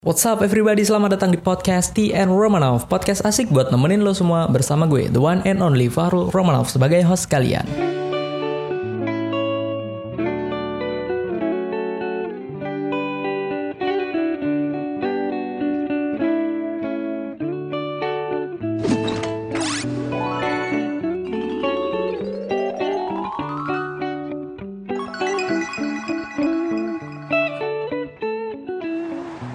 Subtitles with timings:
[0.00, 2.88] What's up everybody, selamat datang di podcast TN Romanov.
[2.88, 7.04] Podcast asik buat nemenin lo semua bersama gue, the one and only Fahrul Romanov sebagai
[7.04, 7.99] host kalian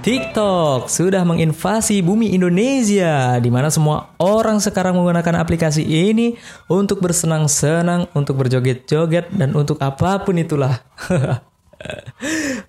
[0.05, 6.37] TikTok sudah menginvasi bumi Indonesia di mana semua orang sekarang menggunakan aplikasi ini
[6.69, 10.77] untuk bersenang-senang, untuk berjoget-joget dan untuk apa pun itulah.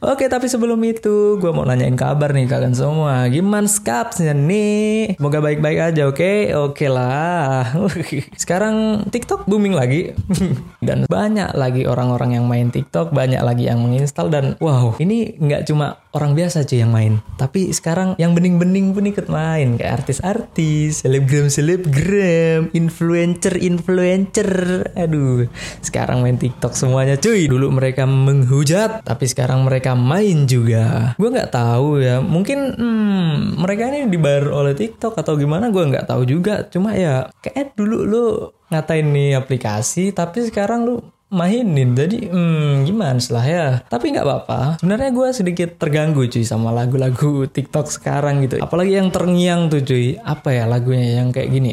[0.01, 3.25] Oke, tapi sebelum itu gue mau nanyain kabar nih kalian semua.
[3.33, 5.16] Gimana skapsnya nih?
[5.16, 6.53] Semoga baik-baik aja, oke?
[6.69, 7.73] Oke lah.
[8.43, 10.13] Sekarang TikTok booming lagi.
[10.87, 15.65] dan banyak lagi orang-orang yang main TikTok, banyak lagi yang menginstal dan wow, ini nggak
[15.65, 17.20] cuma orang biasa cuy yang main.
[17.37, 24.51] Tapi sekarang yang bening-bening pun ikut main kayak artis-artis, selebgram-selebgram, influencer-influencer.
[24.96, 25.45] Aduh,
[25.85, 27.45] sekarang main TikTok semuanya cuy.
[27.46, 31.13] Dulu mereka menghujat tapi sekarang mereka main juga.
[31.21, 36.09] Gue nggak tahu ya, mungkin hmm, mereka ini dibayar oleh TikTok atau gimana gue nggak
[36.09, 36.65] tahu juga.
[36.73, 38.24] Cuma ya kayak dulu lu
[38.73, 40.96] ngatain nih aplikasi, tapi sekarang lu
[41.37, 46.73] mainin jadi hmm, gimana setelah ya tapi nggak apa-apa sebenarnya gue sedikit terganggu cuy sama
[46.73, 51.70] lagu-lagu TikTok sekarang gitu apalagi yang terngiang tuh cuy apa ya lagunya yang kayak gini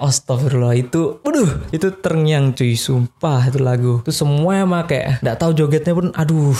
[0.00, 5.92] Astagfirullah itu waduh itu terngiang cuy sumpah itu lagu itu semua make nggak tahu jogetnya
[5.92, 6.56] pun aduh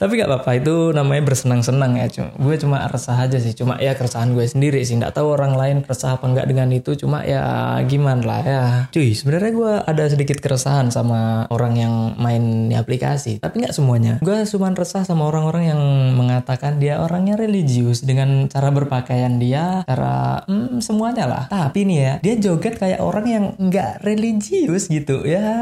[0.00, 3.96] tapi nggak apa-apa itu namanya bersenang-senang ya cuma gue cuma resah aja sih cuma ya
[3.96, 7.75] keresahan gue sendiri sih nggak tahu orang lain resah apa nggak dengan itu cuma ya
[7.84, 8.64] gimana lah ya.
[8.88, 13.42] Cuy, sebenarnya gue ada sedikit keresahan sama orang yang main di aplikasi.
[13.42, 14.16] Tapi nggak semuanya.
[14.24, 15.82] Gue cuma resah sama orang-orang yang
[16.16, 21.44] mengatakan dia orangnya religius dengan cara berpakaian dia, cara hmm, semuanya lah.
[21.52, 25.52] Tapi nih ya, dia joget kayak orang yang nggak religius gitu ya.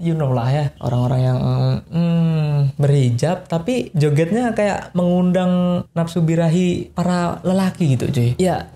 [0.00, 1.38] You know lah ya, orang-orang yang
[1.88, 8.30] hmm, berhijab tapi jogetnya kayak mengundang nafsu birahi para lelaki gitu cuy.
[8.36, 8.73] Ya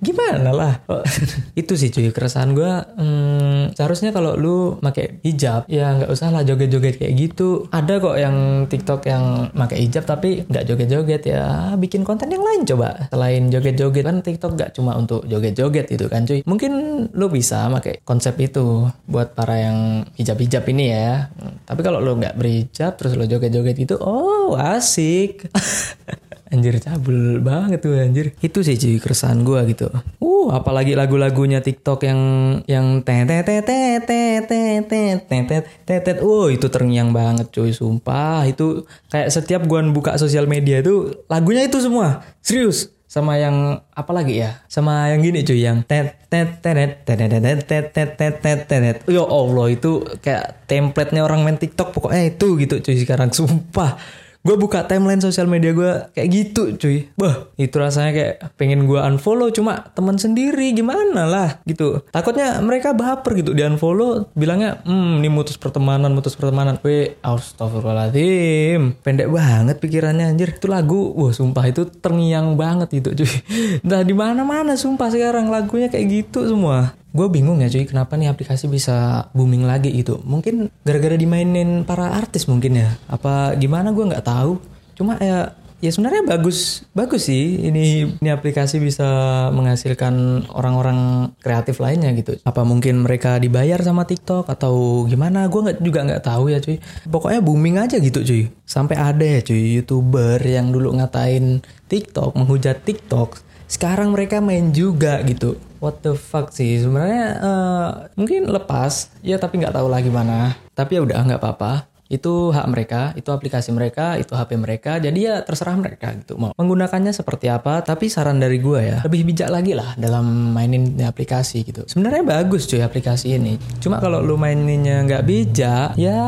[0.00, 0.74] gimana lah?
[1.60, 6.42] Itu sih cuy keresahan gue hmm, seharusnya kalau lu pakai hijab ya nggak usah lah
[6.42, 7.68] joget-joget kayak gitu.
[7.70, 12.64] Ada kok yang TikTok yang pakai hijab tapi nggak joget-joget ya bikin konten yang lain
[12.64, 13.08] coba.
[13.12, 16.40] Selain joget-joget kan TikTok nggak cuma untuk joget-joget itu kan cuy.
[16.48, 16.72] Mungkin
[17.12, 21.28] lu bisa pakai konsep itu buat para yang hijab-hijab ini ya.
[21.68, 25.46] Tapi kalau lu nggak berhijab terus lu joget-joget itu oh asik
[26.50, 28.34] Anjir cabul banget tuh anjir.
[28.42, 29.86] Itu sih cuy keresahan gue gitu.
[30.18, 32.20] Uh, apalagi lagu-lagunya TikTok yang
[32.66, 36.16] yang tetet tetet tetet tetet tetet.
[36.18, 38.42] Uh, itu terngiang banget cuy, sumpah.
[38.50, 42.26] Itu kayak setiap gue buka sosial media itu lagunya itu semua.
[42.42, 47.18] Serius sama yang apa lagi ya sama yang gini cuy yang tet tet tet tet
[47.18, 52.30] tet tet tet tet tet tet ya Allah itu kayak template-nya orang main TikTok pokoknya
[52.30, 53.98] itu gitu cuy sekarang sumpah
[54.40, 57.12] gue buka timeline sosial media gue kayak gitu cuy.
[57.16, 62.00] Bah itu rasanya kayak pengen gue unfollow cuma teman sendiri gimana lah gitu.
[62.08, 66.80] Takutnya mereka baper gitu di unfollow bilangnya hmm ini mutus pertemanan mutus pertemanan.
[66.80, 69.04] We astagfirullahaladzim.
[69.04, 70.56] Pendek banget pikirannya anjir.
[70.56, 73.32] Itu lagu wah sumpah itu terngiang banget gitu cuy.
[73.90, 78.14] Nah di mana mana sumpah sekarang lagunya kayak gitu semua gue bingung ya cuy kenapa
[78.14, 80.22] nih aplikasi bisa booming lagi gitu.
[80.22, 82.90] Mungkin gara-gara dimainin para artis mungkin ya.
[83.10, 84.62] Apa gimana gue nggak tahu.
[84.94, 92.14] Cuma ya ya sebenarnya bagus bagus sih ini ini aplikasi bisa menghasilkan orang-orang kreatif lainnya
[92.14, 92.38] gitu.
[92.46, 96.78] Apa mungkin mereka dibayar sama TikTok atau gimana gue nggak juga nggak tahu ya cuy.
[97.10, 98.52] Pokoknya booming aja gitu cuy.
[98.62, 105.22] Sampai ada ya cuy youtuber yang dulu ngatain TikTok menghujat TikTok sekarang mereka main juga
[105.22, 105.54] gitu.
[105.78, 106.82] What the fuck sih?
[106.82, 107.88] Sebenarnya uh,
[108.18, 109.14] mungkin lepas.
[109.22, 110.58] Ya tapi nggak tahu lah gimana.
[110.74, 111.86] Tapi ya udah nggak apa-apa.
[112.10, 116.50] Itu hak mereka, itu aplikasi mereka, itu HP mereka, jadi ya terserah mereka gitu mau.
[116.58, 117.86] Menggunakannya seperti apa.
[117.86, 121.86] Tapi saran dari gue ya lebih bijak lagi lah dalam mainin aplikasi gitu.
[121.86, 126.18] Sebenarnya bagus cuy aplikasi ini, cuma kalau lu maininnya nggak bijak, ya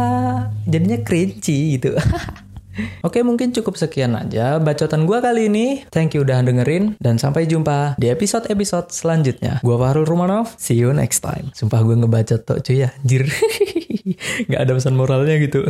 [0.71, 1.99] jadinya cringy gitu.
[3.07, 5.67] Oke mungkin cukup sekian aja bacotan gue kali ini.
[5.93, 9.61] Thank you udah dengerin dan sampai jumpa di episode-episode selanjutnya.
[9.61, 11.53] Gue Fahrul Rumanov, see you next time.
[11.53, 13.29] Sumpah gue ngebacot tuh cuy ya, anjir.
[14.51, 15.69] Gak ada pesan moralnya gitu.